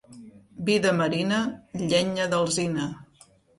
Vi 0.69 0.77
de 0.85 0.93
marina, 1.01 1.43
llenya 1.83 2.29
d'alzina. 2.35 2.91